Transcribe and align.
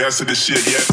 answer 0.00 0.24
this 0.24 0.44
shit 0.44 0.66
yet. 0.66 0.86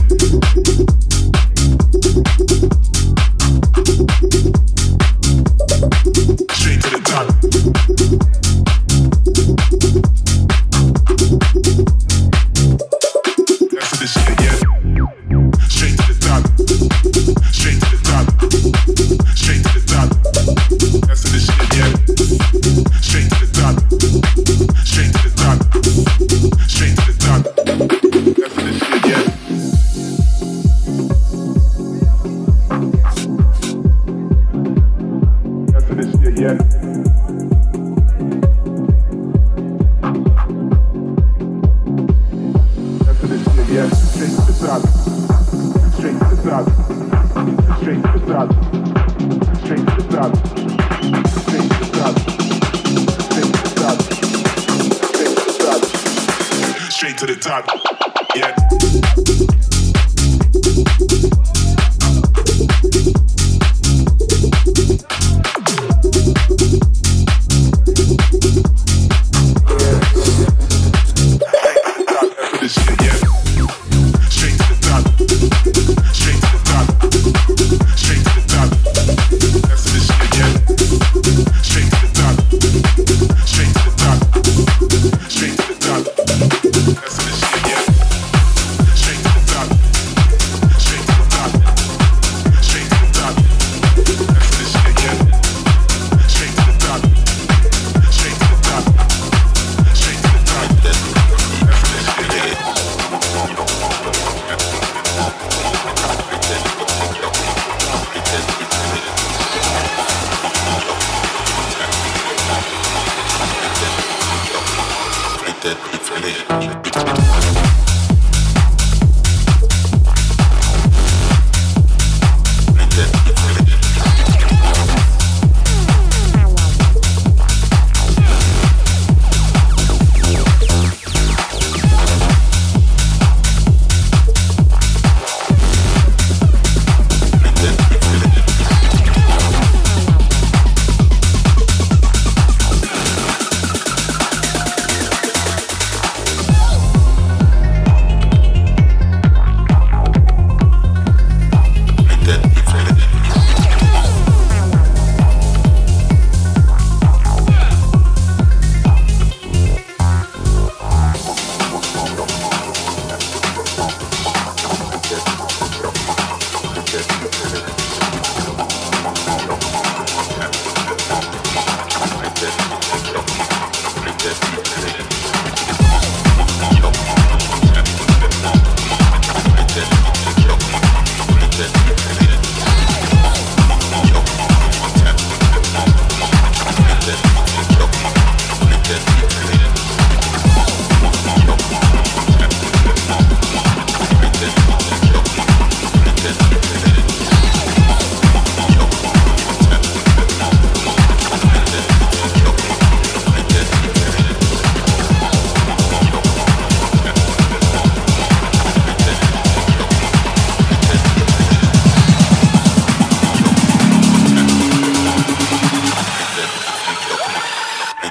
that 115.63 115.77
it's 115.93 117.53
lit. 117.55 117.62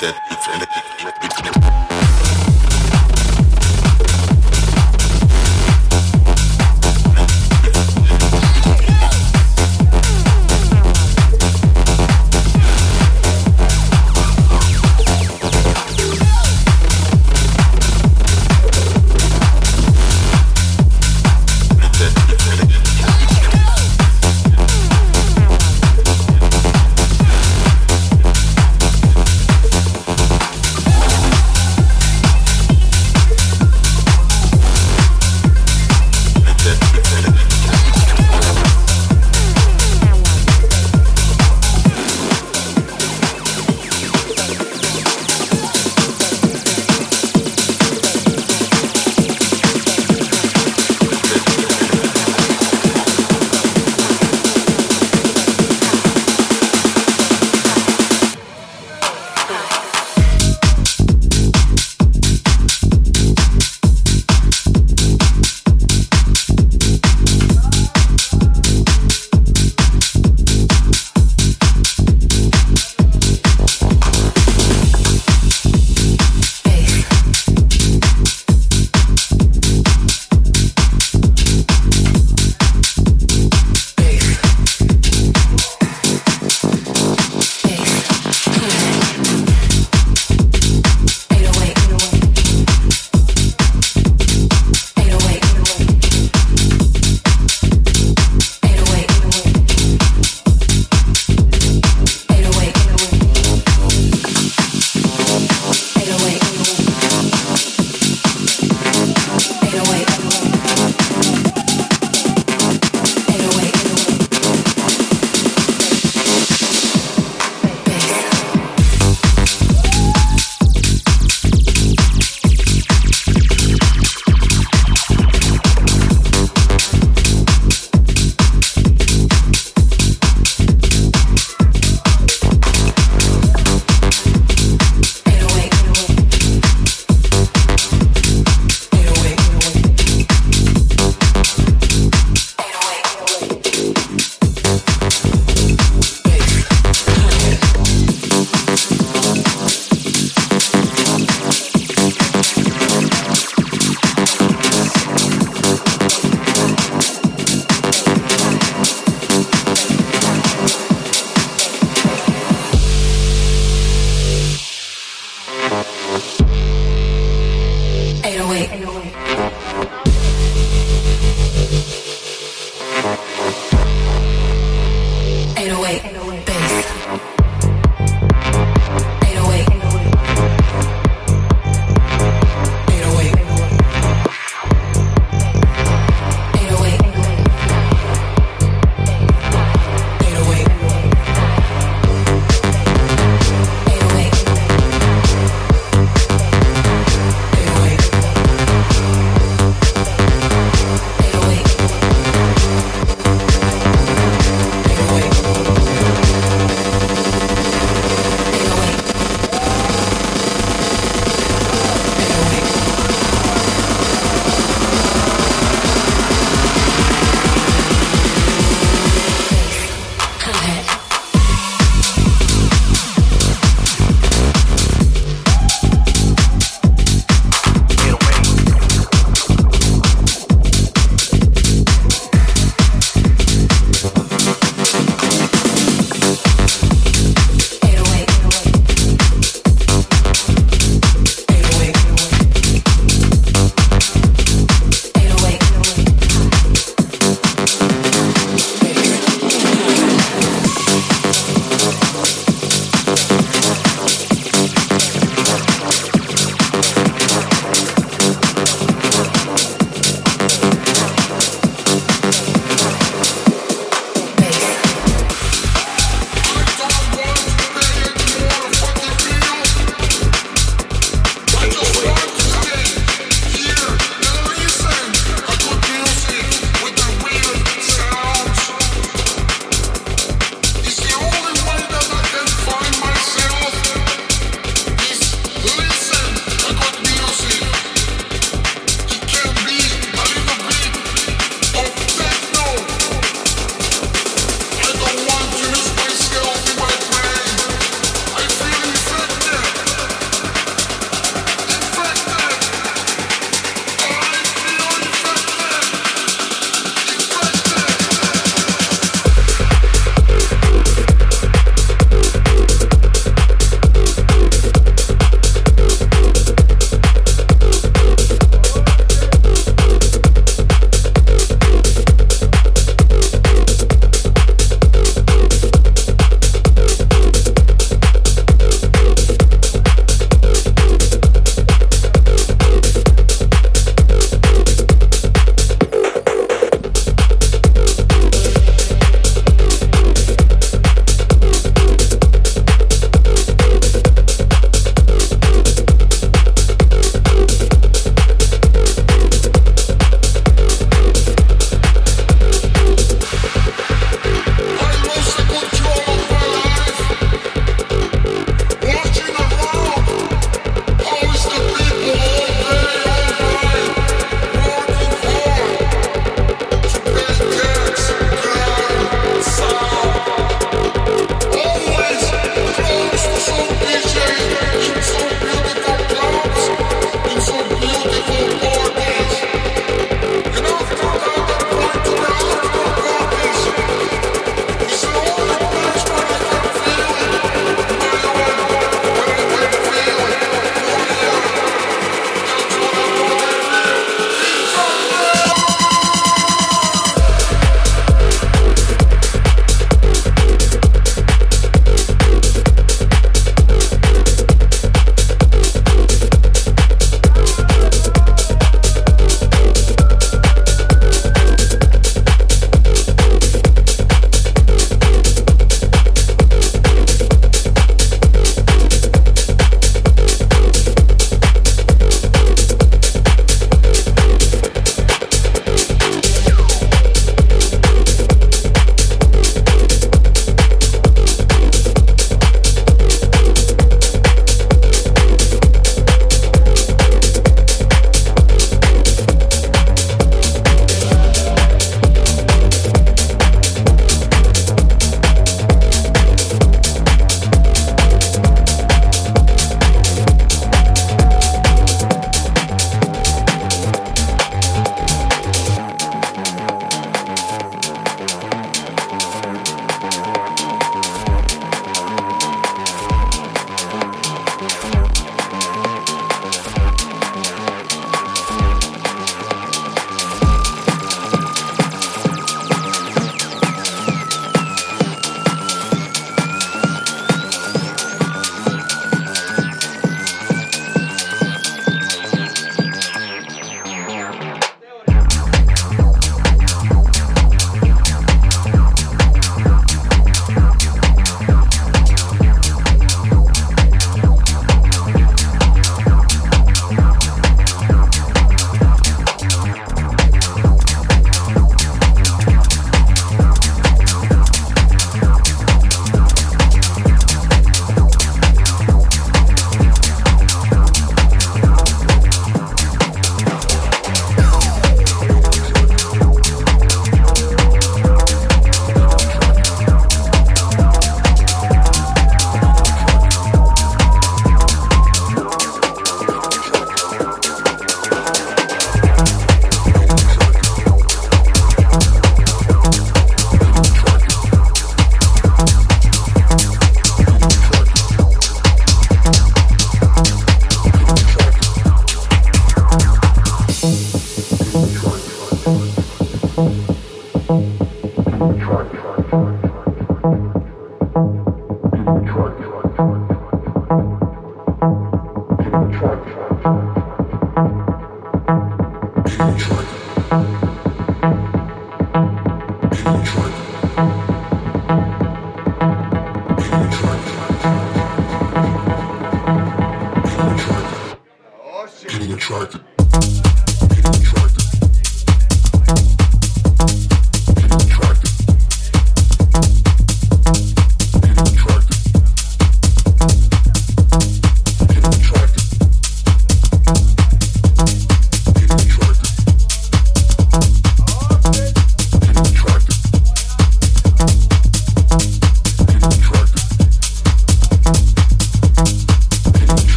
that. 0.00 0.34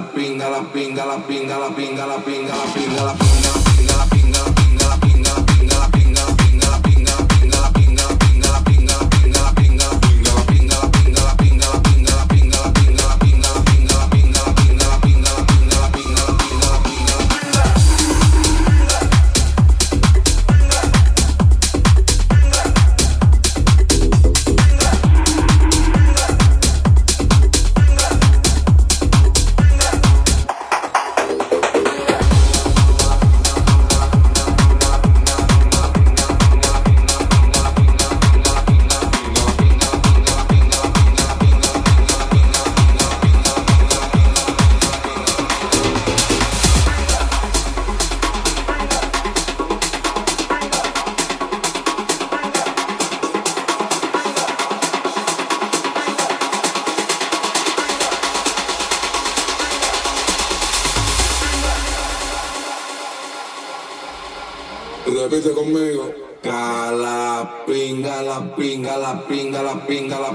pinga, 0.00 0.48
la 0.50 0.60
pinga, 0.72 1.06
la 1.06 1.16
pinga, 1.18 1.58
la 1.58 1.68
pinga, 1.70 2.06
la 2.06 2.16
pinga. 2.16 2.37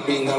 Pinga, 0.06 0.36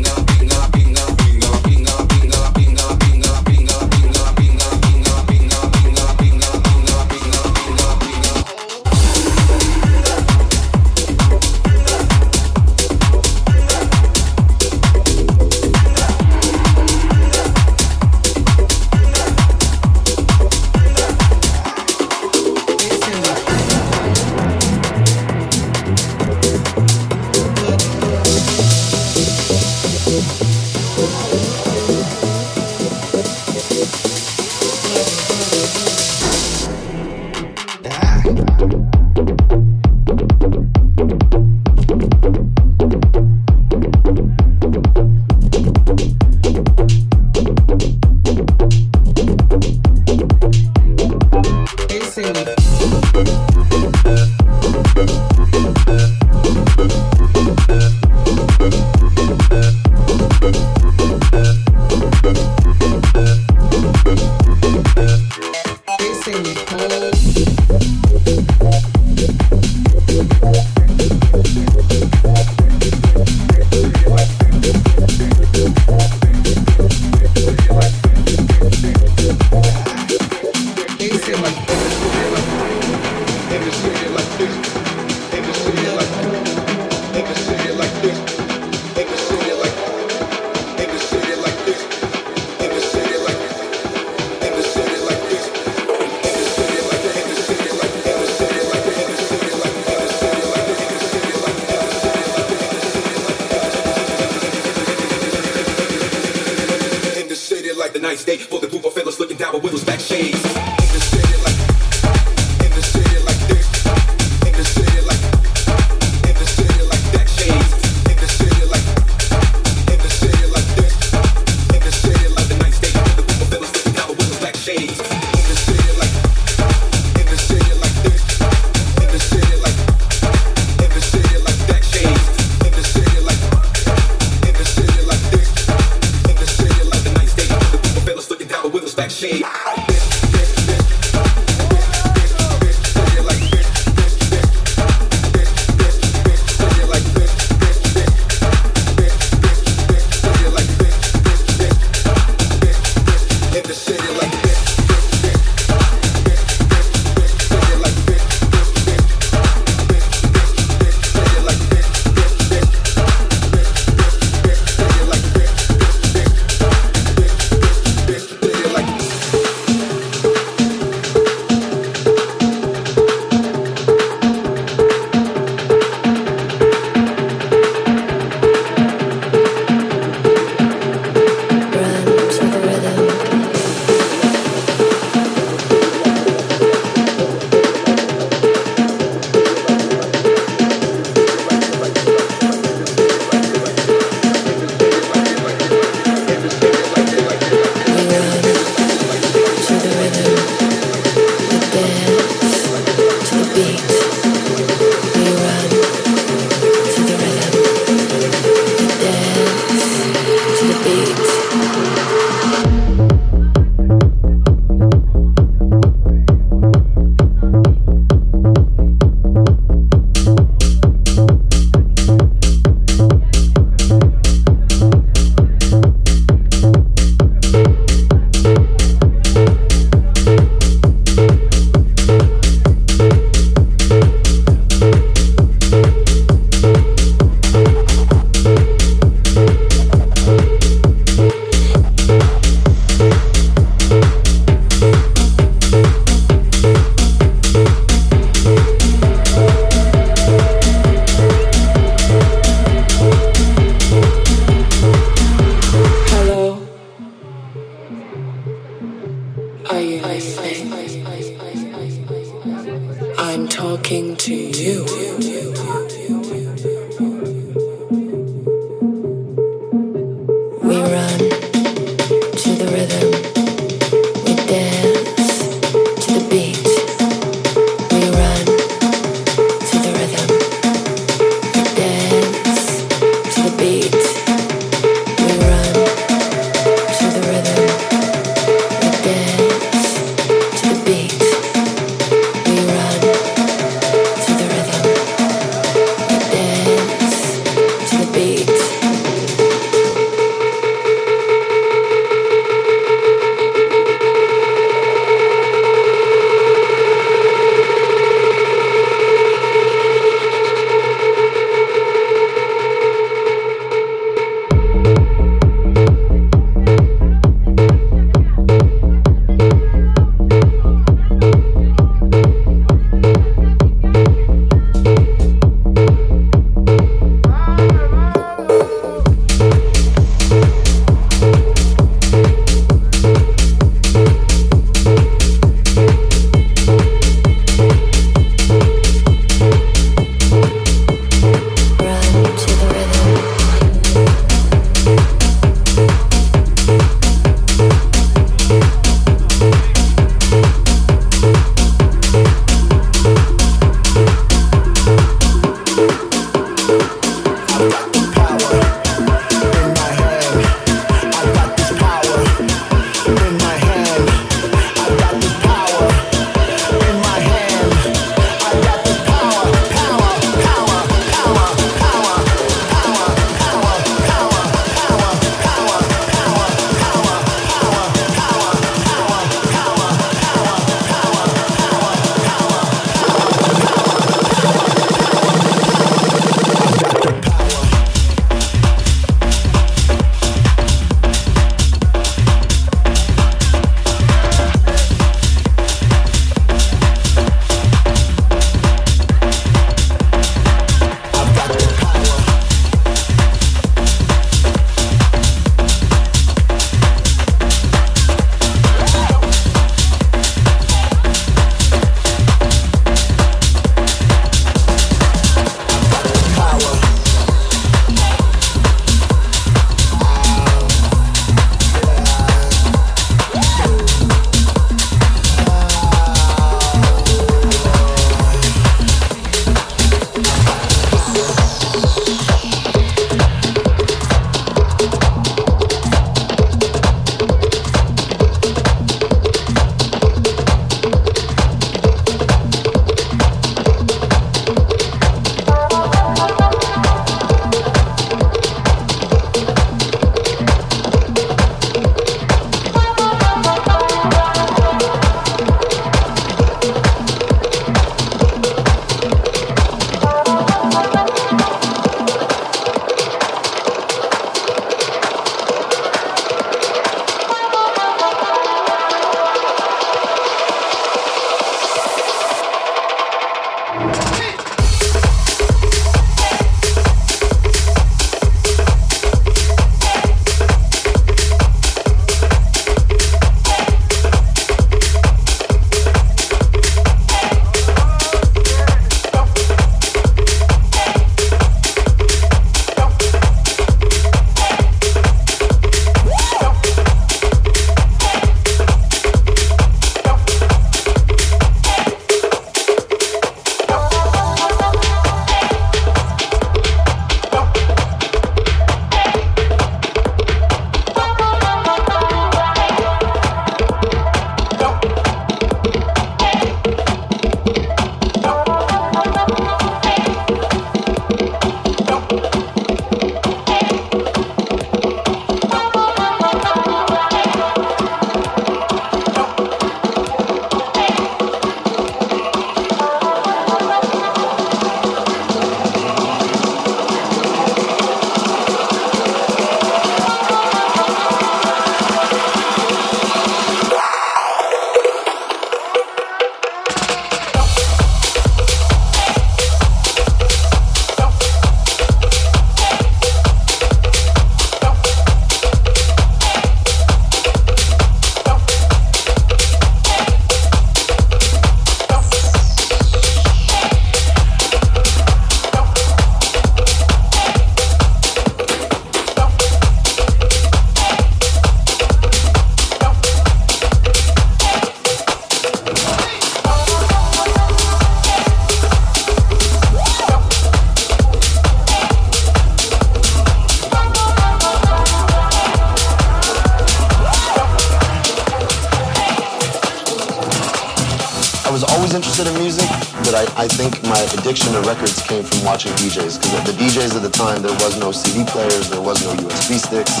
addiction 594.32 594.54
to 594.54 594.66
records 594.66 595.02
came 595.02 595.22
from 595.22 595.44
watching 595.44 595.70
DJs. 595.72 596.16
Because 596.16 596.32
at 596.32 596.46
the 596.46 596.52
DJs 596.52 596.96
at 596.96 597.02
the 597.02 597.10
time, 597.10 597.42
there 597.42 597.52
was 597.60 597.78
no 597.78 597.92
CD 597.92 598.24
players, 598.24 598.70
there 598.70 598.80
was 598.80 599.04
no 599.04 599.12
USB 599.12 599.60
sticks. 599.60 600.00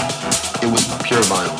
It 0.62 0.72
was 0.72 0.88
pure 1.04 1.20
vinyl. 1.28 1.52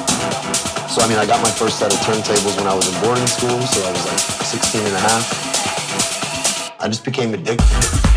So 0.88 1.02
I 1.02 1.08
mean, 1.08 1.18
I 1.18 1.26
got 1.26 1.42
my 1.42 1.50
first 1.50 1.78
set 1.78 1.92
of 1.92 2.00
turntables 2.00 2.56
when 2.56 2.66
I 2.66 2.74
was 2.74 2.88
in 2.88 2.98
boarding 3.02 3.26
school, 3.26 3.60
so 3.60 3.86
I 3.86 3.92
was 3.92 4.06
like 4.06 4.18
16 4.18 4.80
and 4.86 4.94
a 4.94 5.00
half. 5.00 6.80
I 6.80 6.88
just 6.88 7.04
became 7.04 7.34
addicted. 7.34 8.11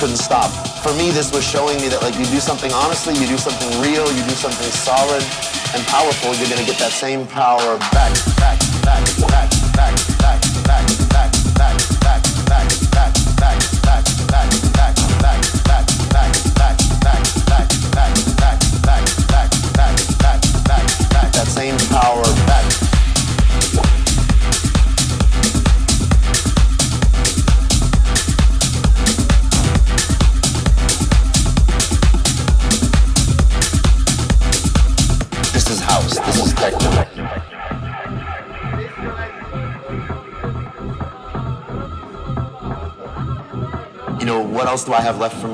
Couldn't 0.00 0.16
stop. 0.16 0.48
For 0.80 0.94
me, 0.94 1.10
this 1.10 1.30
was 1.30 1.44
showing 1.44 1.76
me 1.76 1.88
that 1.88 2.00
like 2.00 2.16
you 2.16 2.24
do 2.24 2.40
something 2.40 2.72
honestly, 2.72 3.12
you 3.20 3.28
do 3.28 3.36
something 3.36 3.68
real, 3.84 4.08
you 4.16 4.24
do 4.24 4.32
something 4.32 4.72
solid 4.72 5.20
and 5.76 5.84
powerful, 5.92 6.32
you're 6.40 6.48
gonna 6.48 6.64
get 6.64 6.80
that 6.80 6.88
same 6.88 7.26
power 7.28 7.76
back, 7.92 8.16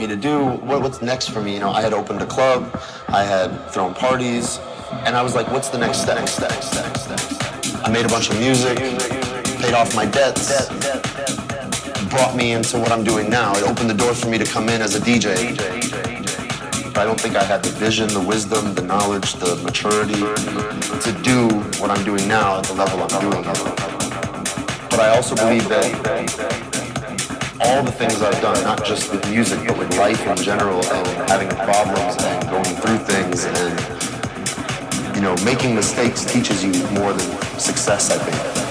to 0.07 0.17
do? 0.17 0.45
What, 0.45 0.83
what's 0.83 1.03
next 1.03 1.31
for 1.31 1.41
me? 1.41 1.55
You 1.55 1.61
know, 1.61 1.71
I 1.71 1.81
had 1.81 1.93
opened 1.93 2.23
a 2.23 2.27
club, 2.27 2.81
I 3.09 3.25
had 3.25 3.49
thrown 3.71 3.95
parties, 3.95 4.59
and 5.05 5.17
I 5.17 5.23
was 5.23 5.35
like, 5.35 5.51
what's 5.51 5.69
the 5.69 5.79
next 5.79 6.03
step? 6.03 6.19
Next 6.19 6.33
step? 6.33 6.51
Next? 6.51 7.09
Next? 7.09 7.85
I 7.85 7.91
made 7.91 8.05
a 8.05 8.09
bunch 8.09 8.31
of 8.31 8.39
music, 8.39 8.79
paid 9.59 9.75
off 9.75 9.95
my 9.95 10.07
debts, 10.07 10.69
brought 12.09 12.35
me 12.37 12.53
into 12.53 12.79
what 12.79 12.93
I'm 12.93 13.05
doing 13.05 13.29
now. 13.29 13.55
It 13.57 13.63
opened 13.65 13.91
the 13.91 13.95
door 13.95 14.15
for 14.15 14.29
me 14.29 14.39
to 14.39 14.45
come 14.45 14.69
in 14.69 14.83
as 14.83 14.95
a 14.95 15.01
DJ. 15.01 15.57
But 16.93 16.99
I 16.99 17.05
don't 17.05 17.21
think 17.21 17.37
I 17.37 17.45
had 17.45 17.63
the 17.63 17.71
vision, 17.71 18.09
the 18.09 18.21
wisdom, 18.21 18.75
the 18.75 18.83
knowledge, 18.83 19.35
the 19.35 19.57
maturity 19.57 20.15
to 20.15 21.23
do 21.23 21.49
what 21.81 21.91
I'm 21.91 22.05
doing 22.05 22.27
now 22.27 22.59
at 22.59 22.65
the 22.65 22.75
level 22.75 23.03
I'm 23.03 23.21
doing. 23.31 23.43
But 24.91 25.01
I 25.01 25.15
also 25.15 25.35
believe 25.37 25.69
that 25.69 26.66
all 27.61 27.83
the 27.83 27.93
things 27.93 28.21
I've 28.23 28.41
done, 28.41 28.63
not 28.65 28.85
just 28.85 29.11
with 29.11 29.29
music, 29.31 29.67
but 29.67 29.79
with 29.79 29.97
life 29.97 30.27
in 30.27 30.37
general, 30.37 30.85
and 30.85 31.31
having 31.31 31.49
problems 31.49 32.17
and 32.23 32.51
going 32.51 32.65
through 32.65 32.99
things, 32.99 33.45
and 33.45 35.17
you 35.17 35.23
know, 35.23 35.35
making 35.45 35.75
mistakes 35.75 36.25
teaches 36.25 36.63
you 36.63 36.73
more 36.91 37.13
than 37.13 37.59
success. 37.59 38.11
I 38.11 38.19
think. 38.19 38.66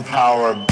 power. 0.00 0.71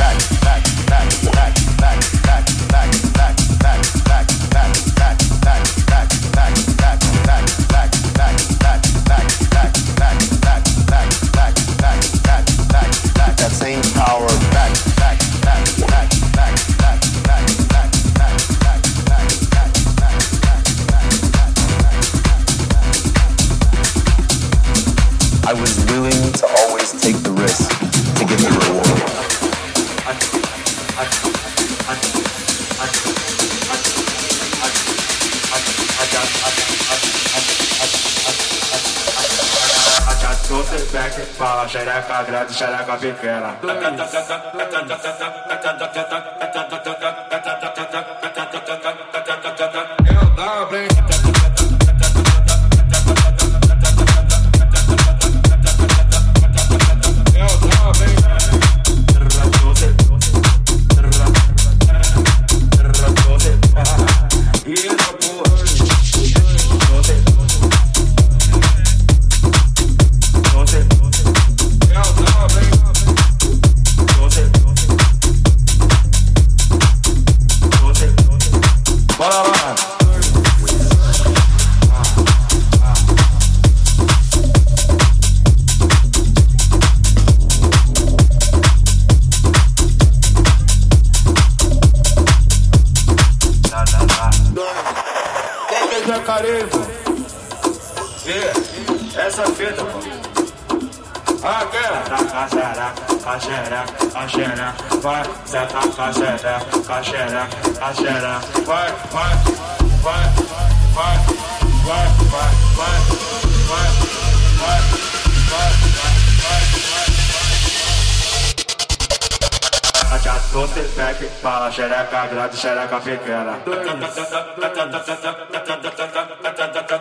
Xereca 41.70 42.22
grande, 42.24 42.52
xereca 42.52 42.96
pequena. 42.96 43.54
Eu 43.62 43.76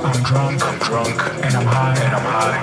I'm 0.00 0.22
drunk, 0.24 0.62
I'm 0.64 0.78
drunk, 0.78 1.20
and 1.44 1.54
I'm 1.54 1.66
high, 1.66 1.94
and 2.00 2.14
I'm 2.16 2.24
high. 2.24 2.58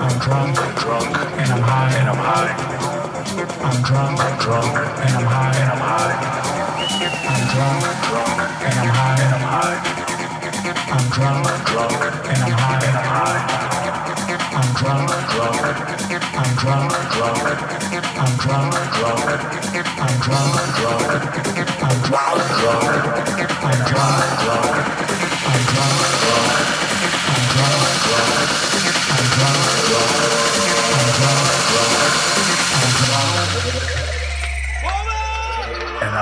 I'm 0.00 0.18
drunk, 0.18 0.58
I'm 0.58 0.74
drunk, 0.80 1.16
and 1.38 1.52
I'm 1.52 1.60
high, 1.60 1.92
and 2.00 2.08
I'm 2.08 2.16
high. 2.16 2.52
I'm 3.60 3.82
drunk, 3.84 4.20
I'm 4.20 4.38
drunk, 4.40 4.74
and 5.04 5.16
I'm 5.16 5.24
high, 5.24 5.56
and 5.60 5.70
I'm 5.70 5.84
high. 5.84 6.16
I'm 7.28 7.44
drunk, 7.52 7.84
drunk, 8.08 8.40
and 8.64 8.78
I'm 8.80 8.88
high, 8.88 9.20
and 9.20 9.34
I'm 9.34 9.44
high. 9.52 9.78
I'm 10.94 11.06
drunk, 11.12 11.44
drunk, 11.68 11.92
and 12.24 12.40
I'm 12.42 12.52
high, 12.56 12.84
and 12.88 12.96
I'm 12.96 13.08
high. 13.12 13.64
I'm 14.54 14.70
drunk, 14.80 15.08
drunk, 15.34 15.60
I'm 16.34 16.50
drunk, 16.56 16.92
drunk, 17.14 17.44
I'm 18.16 18.32
drunk, 18.40 18.72
drunk, 18.94 19.28
I'm 20.00 20.16
drunk, 20.24 20.62
drunk, 20.74 21.10
I'm 21.84 21.98
drunk, 22.06 22.40
drunk, 22.60 22.88
I'm 23.62 23.78
drunk, 23.84 24.24
drunk 24.44 25.23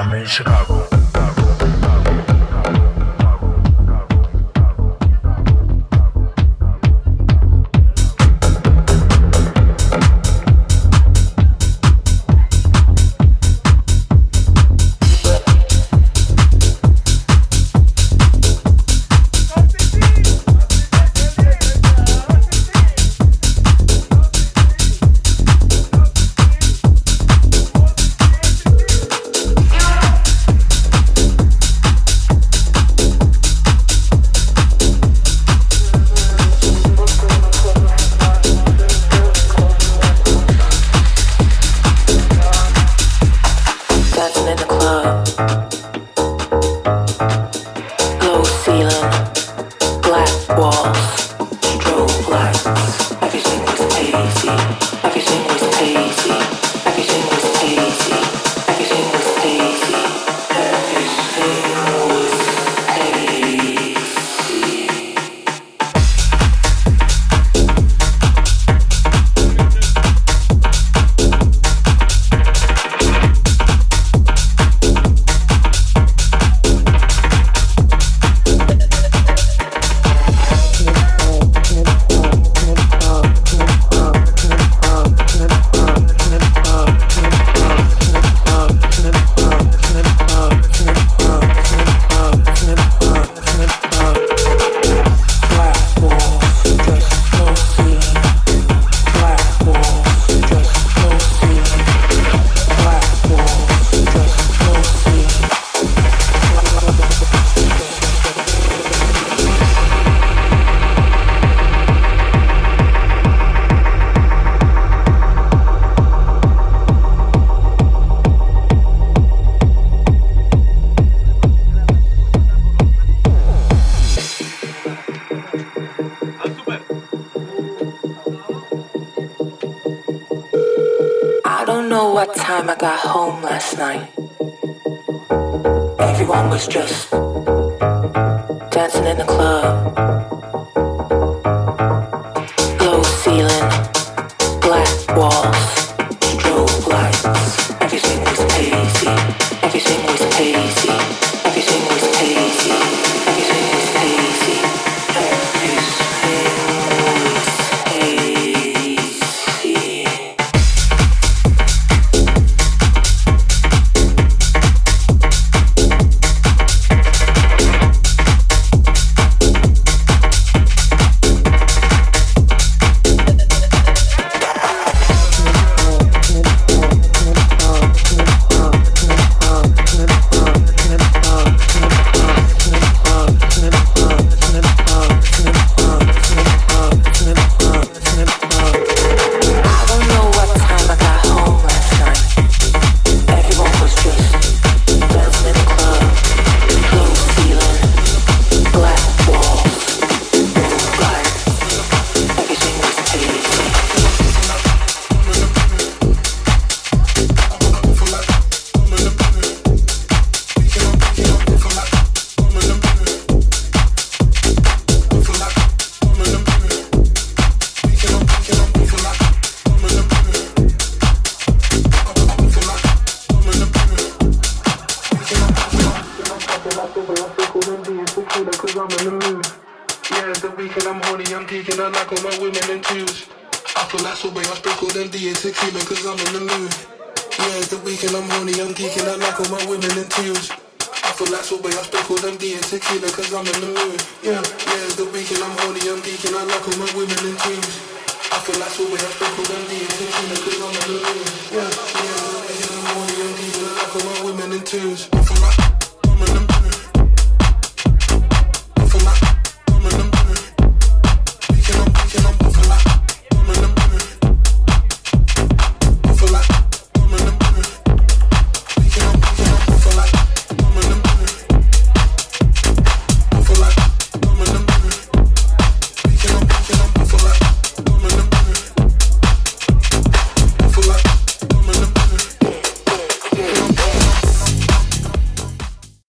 i'm 0.03 0.13
in 0.15 0.27
Chicago. 0.27 0.82